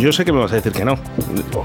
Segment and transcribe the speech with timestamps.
[0.00, 0.94] Yo sé que me vas a decir que no.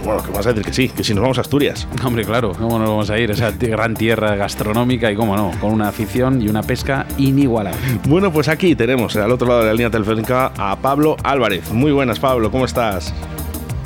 [0.04, 1.88] Bueno, que me vas a decir que sí, que si nos vamos a Asturias.
[2.06, 3.32] Hombre, claro, ¿cómo nos vamos a ir?
[3.32, 7.80] Esa gran tierra gastronómica y cómo no, con una afición y una pesca inigualable.
[8.10, 11.72] Bueno, pues aquí tenemos al otro lado de la línea telefónica a Pablo Álvarez.
[11.72, 13.14] Muy buenas, Pablo, ¿cómo estás?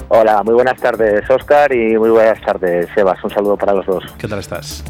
[0.08, 3.24] Hola, muy buenas tardes, Oscar, y muy buenas tardes, Sebas.
[3.24, 4.04] Un saludo para los dos.
[4.18, 4.84] ¿Qué tal estás?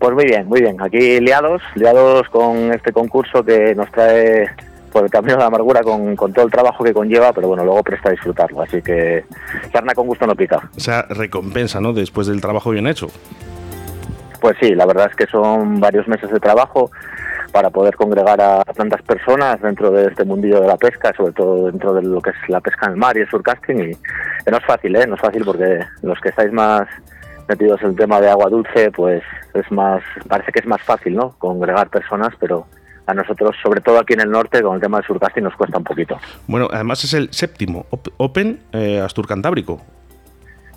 [0.00, 0.76] Pues muy bien, muy bien.
[0.82, 4.48] Aquí liados, liados con este concurso que nos trae
[4.92, 7.82] por el camino de la amargura con, todo el trabajo que conlleva, pero bueno, luego
[7.82, 8.62] presta a disfrutarlo.
[8.62, 9.24] Así que
[9.72, 10.70] carne con gusto no pica.
[10.76, 11.92] O sea, recompensa, ¿no?
[11.92, 13.08] Después del trabajo bien hecho.
[14.40, 16.90] Pues sí, la verdad es que son varios meses de trabajo
[17.52, 21.66] para poder congregar a tantas personas dentro de este mundillo de la pesca, sobre todo
[21.66, 23.80] dentro de lo que es la pesca en el mar y el surcasting.
[23.90, 25.06] Y no es fácil, ¿eh?
[25.06, 26.86] No es fácil porque los que estáis más
[27.48, 29.22] metidos en el tema de agua dulce, pues
[29.54, 31.30] es más, parece que es más fácil, ¿no?
[31.38, 32.66] Congregar personas, pero
[33.08, 35.78] a nosotros, sobre todo aquí en el norte, con el tema del surcasting nos cuesta
[35.78, 36.18] un poquito.
[36.46, 37.86] Bueno, además es el séptimo
[38.18, 39.80] Open eh, Astur Cantábrico.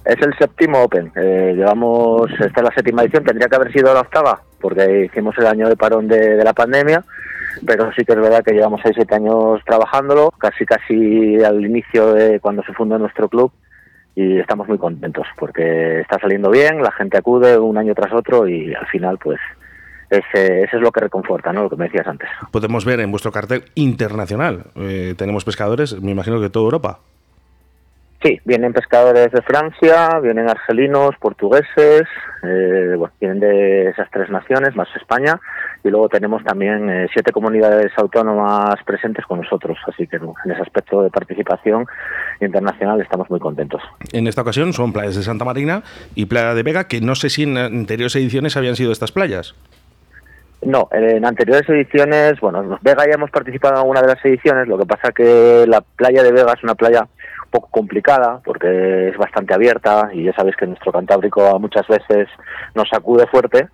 [0.05, 1.11] Es el séptimo Open.
[1.15, 5.37] Eh, llevamos, esta es la séptima edición, tendría que haber sido la octava, porque hicimos
[5.37, 7.03] el año de parón de, la pandemia,
[7.65, 12.39] pero sí que es verdad que llevamos 6-7 años trabajándolo, casi casi al inicio de
[12.39, 13.51] cuando se fundó nuestro club,
[14.15, 18.47] y estamos muy contentos, porque está saliendo bien, la gente acude un año tras otro
[18.47, 19.39] y al final pues
[20.11, 21.63] ese, eso es lo que reconforta, ¿no?
[21.63, 22.29] Lo que me decías antes.
[22.51, 24.65] Podemos ver en vuestro cartel internacional.
[24.75, 26.99] Eh, tenemos pescadores, me imagino que de toda Europa.
[28.23, 32.03] Sí, vienen pescadores de Francia, vienen argelinos, portugueses,
[32.43, 35.39] eh, bueno, vienen de esas tres naciones, más España,
[35.83, 40.61] y luego tenemos también eh, siete comunidades autónomas presentes con nosotros, así que en ese
[40.61, 41.87] aspecto de participación
[42.39, 43.81] internacional estamos muy contentos.
[44.13, 45.81] En esta ocasión son playas de Santa Marina
[46.13, 49.55] y Playa de Vega, que no sé si en anteriores ediciones habían sido estas playas.
[50.63, 54.77] No, en anteriores ediciones, bueno, Vega ya hemos participado en alguna de las ediciones, lo
[54.77, 59.17] que pasa que la playa de Vega es una playa un poco complicada porque es
[59.17, 62.27] bastante abierta y ya sabéis que nuestro Cantábrico muchas veces
[62.75, 63.69] nos sacude fuerte,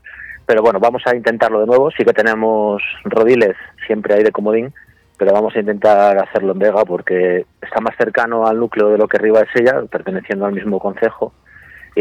[0.46, 4.74] pero bueno, vamos a intentarlo de nuevo, sí que tenemos rodiles, siempre hay de comodín,
[5.18, 9.10] pero vamos a intentar hacerlo en Vega porque está más cercano al núcleo de lo
[9.10, 11.34] que arriba es ella, perteneciendo al mismo concejo,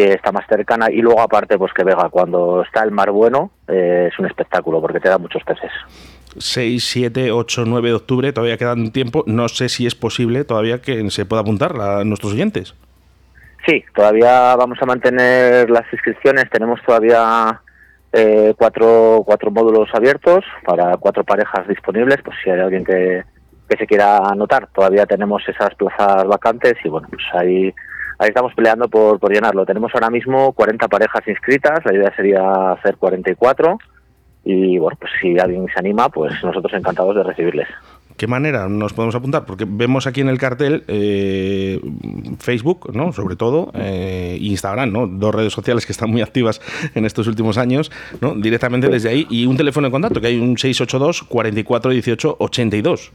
[0.02, 4.08] está más cercana y luego aparte pues que Vega cuando está el mar bueno eh,
[4.12, 5.70] es un espectáculo porque te da muchos peces.
[6.38, 9.24] 6, 7, 8, 9 de octubre, todavía quedan tiempo.
[9.26, 12.74] No sé si es posible todavía que se pueda apuntar a nuestros oyentes.
[13.66, 16.48] Sí, todavía vamos a mantener las inscripciones.
[16.50, 17.60] Tenemos todavía
[18.12, 22.18] eh, cuatro, cuatro módulos abiertos para cuatro parejas disponibles.
[22.22, 23.24] Pues si hay alguien que,
[23.68, 27.74] que se quiera anotar, todavía tenemos esas plazas vacantes y bueno, pues ahí
[28.18, 29.66] ahí estamos peleando por, por llenarlo.
[29.66, 33.78] Tenemos ahora mismo 40 parejas inscritas, la idea sería hacer 44
[34.44, 37.68] y bueno, pues si alguien se anima, pues nosotros encantados de recibirles.
[38.16, 39.44] ¿Qué manera nos podemos apuntar?
[39.44, 41.80] Porque vemos aquí en el cartel eh,
[42.38, 43.12] Facebook, ¿no?
[43.12, 45.06] Sobre todo, eh, Instagram, ¿no?
[45.06, 46.62] Dos redes sociales que están muy activas
[46.94, 47.90] en estos últimos años,
[48.22, 48.34] ¿no?
[48.34, 49.26] Directamente desde ahí.
[49.28, 53.12] Y un teléfono de contacto, que hay un 682 44 18 82.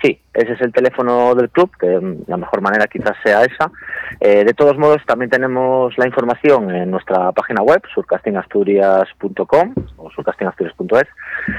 [0.00, 3.72] Sí, ese es el teléfono del club, que la mejor manera quizás sea esa.
[4.20, 11.08] Eh, de todos modos, también tenemos la información en nuestra página web, surcastingasturias.com o surcastingasturias.es.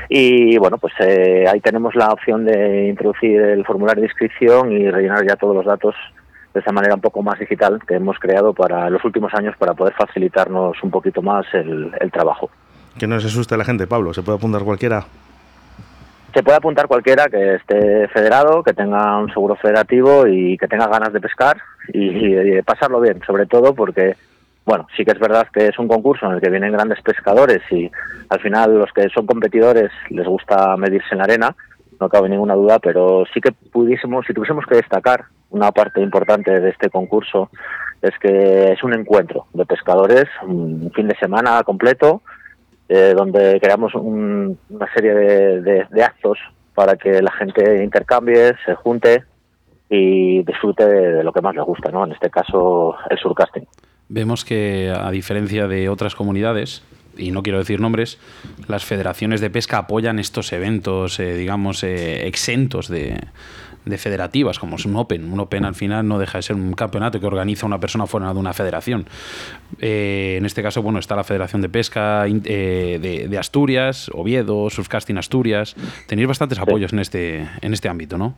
[0.08, 4.90] Y bueno, pues eh, ahí tenemos la opción de introducir el formulario de inscripción y
[4.90, 5.96] rellenar ya todos los datos
[6.54, 9.74] de esa manera un poco más digital que hemos creado para los últimos años para
[9.74, 12.50] poder facilitarnos un poquito más el, el trabajo.
[12.98, 15.06] Que no se asuste la gente, Pablo, se puede apuntar cualquiera.
[16.34, 20.88] Se puede apuntar cualquiera que esté federado, que tenga un seguro federativo y que tenga
[20.88, 21.58] ganas de pescar
[21.92, 24.16] y, de pasarlo bien, sobre todo porque,
[24.64, 27.62] bueno, sí que es verdad que es un concurso en el que vienen grandes pescadores
[27.72, 27.90] y
[28.30, 31.56] al final los que son competidores les gusta medirse en la arena,
[32.00, 36.60] no cabe ninguna duda, pero sí que pudiésemos, si tuviésemos que destacar una parte importante
[36.60, 37.50] de este concurso,
[38.02, 42.22] es que es un encuentro de pescadores, un fin de semana completo,
[42.90, 46.40] eh, donde creamos una serie de, actos
[46.74, 49.24] para que la gente intercambie, se junte
[49.90, 52.04] y disfrute de, lo que más le gusta, ¿no?
[52.06, 53.68] En este caso, el surcasting.
[54.08, 56.84] Vemos que, a diferencia de otras comunidades,
[57.20, 58.18] y no quiero decir nombres,
[58.68, 63.20] las federaciones de pesca apoyan estos eventos, eh, digamos, eh, exentos de,
[63.86, 65.32] de federativas, como es un Open.
[65.32, 68.34] Un Open al final no deja de ser un campeonato que organiza una persona fuera
[68.34, 69.06] de una federación.
[69.80, 75.18] Eh, en este caso, bueno, está la Federación de Pesca eh, de, Asturias, Oviedo, Surfcasting
[75.18, 75.76] Asturias.
[76.08, 78.36] Tenéis bastantes apoyos en este, en este ámbito, ¿no?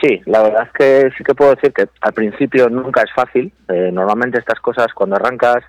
[0.00, 3.52] Sí, la verdad es que sí que puedo decir que al principio nunca es fácil.
[3.92, 5.64] Normalmente estas cosas cuando arrancas,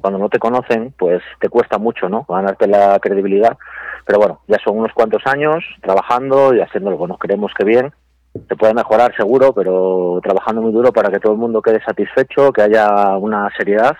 [0.00, 2.26] cuando no te conocen, pues te cuesta mucho, ¿no?
[2.28, 3.56] Ganarte la credibilidad.
[4.06, 6.96] Pero bueno, ya son unos cuantos años trabajando y haciéndolo.
[6.96, 7.92] Bueno, creemos que bien.
[8.48, 12.52] Se puede mejorar seguro, pero trabajando muy duro para que todo el mundo quede satisfecho,
[12.52, 13.96] que haya una seriedad.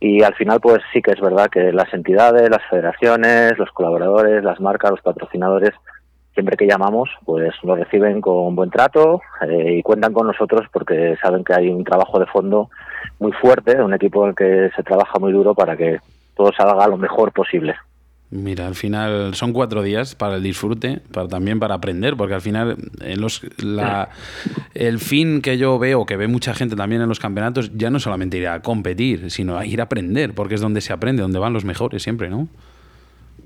[0.00, 4.42] Y al final, pues sí que es verdad que las entidades, las federaciones, los colaboradores,
[4.42, 5.72] las marcas, los patrocinadores,
[6.34, 11.16] siempre que llamamos, pues nos reciben con buen trato eh, y cuentan con nosotros porque
[11.22, 12.70] saben que hay un trabajo de fondo
[13.18, 15.98] muy fuerte, un equipo en el que se trabaja muy duro para que
[16.36, 17.74] todo salga lo mejor posible.
[18.32, 22.40] Mira, al final son cuatro días para el disfrute, para también para aprender, porque al
[22.40, 24.10] final en los, la,
[24.74, 27.98] el fin que yo veo, que ve mucha gente también en los campeonatos, ya no
[27.98, 31.40] solamente ir a competir, sino a ir a aprender, porque es donde se aprende, donde
[31.40, 32.46] van los mejores siempre, ¿no?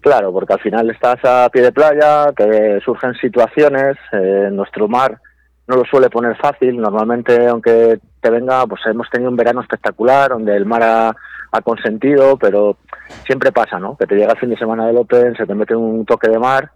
[0.05, 5.19] Claro, porque al final estás a pie de playa, que surgen situaciones, eh, nuestro mar
[5.67, 10.29] no lo suele poner fácil, normalmente aunque te venga, pues hemos tenido un verano espectacular,
[10.29, 11.17] donde el mar ha,
[11.63, 12.77] consentido, pero
[13.25, 13.97] siempre pasa, ¿no?
[13.97, 16.39] Que te llega el fin de semana del Open, se te mete un toque de
[16.39, 16.71] mar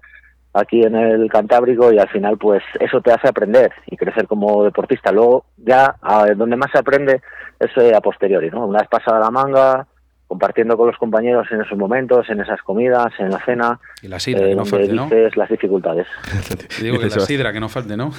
[0.55, 4.65] aquí en el Cantábrico y al final pues eso te hace aprender y crecer como
[4.65, 5.13] deportista.
[5.13, 5.97] Luego ya
[6.35, 7.21] donde más se aprende
[7.61, 8.67] es eh, a posteriori, ¿no?
[8.67, 9.87] Una vez pasada la manga,
[10.29, 13.81] compartiendo con los compañeros en esos momentos, en esas comidas, en la cena.
[14.03, 15.09] Y la sidra, que no falte, ¿no?
[15.35, 16.07] las dificultades.
[16.83, 18.13] Digo que la sidra, que no falte, ¿no?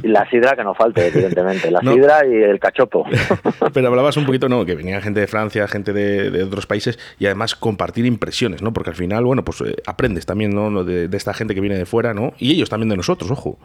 [0.00, 1.70] y la sidra, que no falte, evidentemente.
[1.72, 3.04] La sidra y el cachopo.
[3.74, 4.64] Pero hablabas un poquito, ¿no?
[4.64, 8.72] Que venía gente de Francia, gente de, otros países y además compartir impresiones, ¿no?
[8.72, 10.84] Porque al final, bueno, pues eh, aprendes también, ¿no?
[10.84, 12.32] De, de esta gente que viene de fuera, ¿no?
[12.38, 13.58] Y ellos también de nosotros, ojo.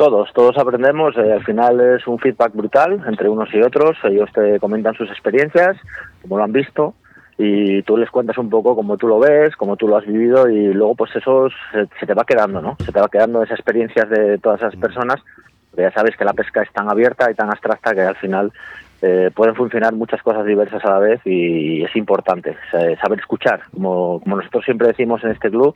[0.00, 1.14] Todos, todos aprendemos.
[1.18, 3.98] Eh, al final es un feedback brutal entre unos y otros.
[4.04, 5.76] Ellos te comentan sus experiencias,
[6.22, 6.94] como lo han visto,
[7.36, 10.48] y tú les cuentas un poco cómo tú lo ves, cómo tú lo has vivido,
[10.48, 12.78] y luego pues eso se, te va quedando, ¿no?
[12.82, 15.20] Se te va quedando esas experiencias de todas esas personas.
[15.76, 18.54] ya sabes que la pesca es tan abierta y tan abstracta que al final
[19.02, 22.56] eh, pueden funcionar muchas cosas diversas a la vez y es importante
[23.02, 23.64] saber escuchar.
[23.70, 25.74] Como, como nosotros siempre decimos en este club,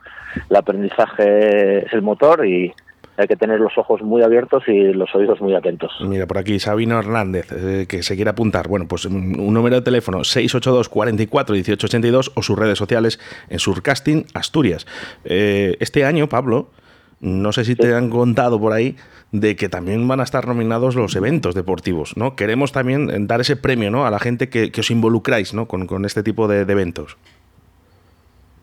[0.49, 2.73] el aprendizaje es el motor y
[3.16, 5.93] hay que tener los ojos muy abiertos y los oídos muy atentos.
[6.00, 8.69] Mira, por aquí Sabino Hernández, eh, que se quiere apuntar.
[8.69, 14.26] Bueno, pues un número de teléfono 682 44 1882 o sus redes sociales en Surcasting
[14.34, 14.87] Asturias.
[15.25, 16.70] Eh, este año, Pablo,
[17.20, 18.96] no sé si te han contado por ahí
[19.31, 22.34] de que también van a estar nominados los eventos deportivos, ¿no?
[22.37, 24.06] Queremos también dar ese premio, ¿no?
[24.06, 25.66] A la gente que, os involucráis, ¿no?
[25.66, 27.16] Con, este tipo de, eventos.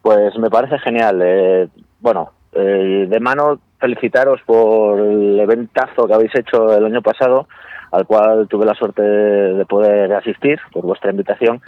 [0.01, 1.21] Pues me parece genial.
[1.23, 1.67] Eh,
[1.99, 7.47] bueno, de mano felicitaros por el eventazo que habéis hecho el año pasado,
[7.91, 11.61] al cual tuve la suerte de poder asistir por vuestra invitación.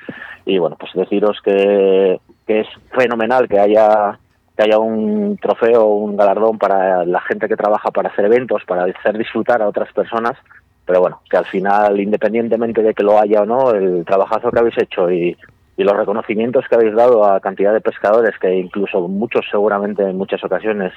[0.45, 4.17] Y bueno, pues deciros que, es fenomenal que haya
[4.55, 8.83] que haya un trofeo, un galardón para la gente que trabaja para hacer eventos, para
[8.83, 10.37] hacer disfrutar a otras personas,
[10.85, 14.59] pero bueno, que al final, independientemente de que lo haya o no, el trabajazo que
[14.59, 15.35] habéis hecho y,
[15.75, 20.17] y los reconocimientos que habéis dado a cantidad de pescadores, que incluso muchos seguramente en
[20.17, 20.93] muchas ocasiones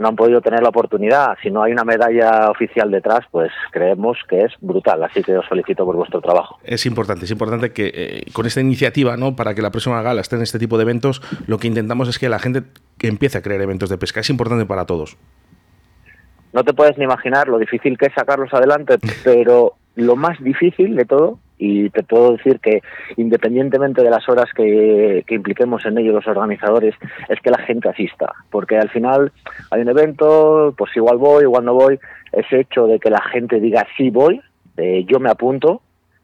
[0.00, 1.36] no han podido tener la oportunidad.
[1.42, 5.04] Si no hay una medalla oficial detrás, pues creemos que es brutal.
[5.04, 6.58] Así que os felicito por vuestro trabajo.
[6.64, 9.36] Es importante, es importante que eh, con esta iniciativa, ¿no?
[9.36, 12.18] para que la próxima gala esté en este tipo de eventos, lo que intentamos es
[12.18, 12.62] que la gente
[13.02, 14.20] empiece a crear eventos de pesca.
[14.20, 15.18] Es importante para todos.
[16.54, 20.96] No te puedes ni imaginar lo difícil que es sacarlos adelante, pero lo más difícil
[20.96, 22.82] de todo y te puedo decir que
[23.18, 26.94] independientemente de las horas que, impliquemos en ello los organizadores,
[27.28, 29.30] es que la gente asista, porque al final
[29.70, 32.00] hay un evento, pues igual voy, igual no voy,
[32.32, 34.40] ese hecho de que la gente diga sí voy,
[35.06, 35.82] yo me apunto,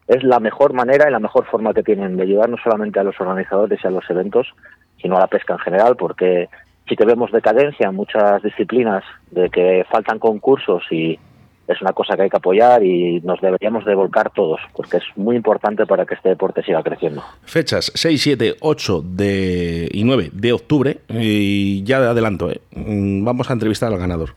[0.09, 3.05] es la mejor manera y la mejor forma que tienen de ayudar no solamente a
[3.05, 4.55] los organizadores y a los eventos,
[5.03, 6.49] sino a la pesca en general, porque
[6.89, 11.19] si que vemos decadencia en muchas disciplinas, de que faltan concursos y
[11.69, 15.05] es una cosa que hay que apoyar y nos deberíamos de volcar todos, porque es
[15.17, 17.23] muy importante para que este deporte siga creciendo.
[17.45, 22.61] Fechas 6, 7, 8 de, y 9 de octubre, y ya de adelanto, ¿eh?
[22.73, 24.31] mm, vamos a entrevistar al ganador.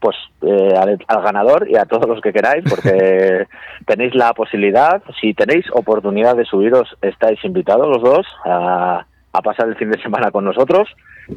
[0.00, 3.46] Pues eh, al, ganador y a todos los que queráis, porque
[3.86, 9.68] tenéis la posibilidad, si tenéis oportunidad de subiros, estáis invitados los dos a, a pasar
[9.68, 10.88] el fin de semana con nosotros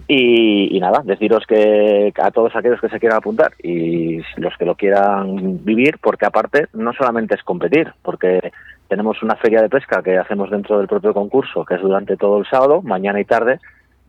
[0.08, 4.76] y, nada, deciros que a todos aquellos que se quieran apuntar y los que lo
[4.76, 8.52] quieran vivir, porque aparte no solamente es competir, porque
[8.88, 12.40] tenemos una feria de pesca que hacemos dentro del propio concurso, que es durante todo
[12.40, 13.60] el sábado, mañana y tarde,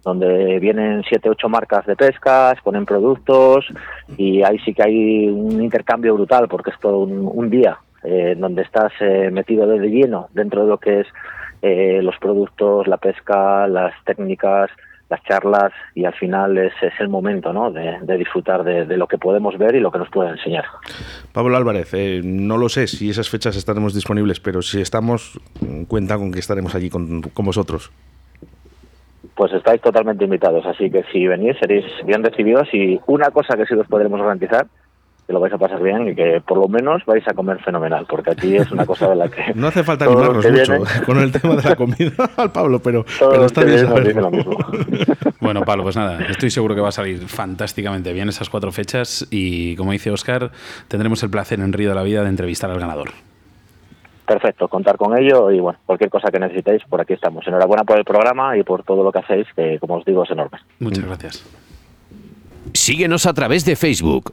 [0.04, 3.66] donde vienen siete, ocho marcas de pesca, ponen productos
[4.16, 8.62] y ahí sí que hay un intercambio brutal, porque es todo un, día eh, donde
[8.62, 11.06] estás eh, metido de lleno dentro de lo que es
[11.62, 14.70] eh, los productos, la pesca, las técnicas,
[15.10, 17.70] las charlas y al final es, es el momento ¿no?
[17.72, 20.64] de, de disfrutar de, de, lo que podemos ver y lo que nos pueden enseñar.
[21.32, 25.38] Pablo Álvarez, eh, no lo sé si esas fechas estaremos disponibles, pero si estamos,
[25.88, 27.90] cuenta con que estaremos allí con, con vosotros.
[29.34, 33.66] Pues estáis totalmente invitados, así que si venís seréis bien recibidos y una cosa que
[33.66, 34.66] sí os podremos garantizar
[35.30, 38.04] que lo vais a pasar bien y que por lo menos vais a comer fenomenal,
[38.08, 39.40] porque aquí es una cosa de la que...
[39.54, 43.04] No hace falta animarnos mucho viene, con el tema de la comida al Pablo, pero,
[43.20, 43.88] pero está bien.
[43.88, 44.56] Lo mismo.
[45.38, 49.28] Bueno, Pablo, pues nada, estoy seguro que va a salir fantásticamente bien esas cuatro fechas
[49.30, 50.50] y como dice Oscar,
[50.88, 53.10] tendremos el placer en Río de la Vida de entrevistar al ganador.
[54.26, 57.46] Perfecto, contar con ello y bueno, cualquier cosa que necesitéis, por aquí estamos.
[57.46, 60.30] Enhorabuena por el programa y por todo lo que hacéis, que como os digo es
[60.30, 60.58] enorme.
[60.80, 61.44] Muchas gracias.
[62.72, 64.32] Síguenos a través de Facebook,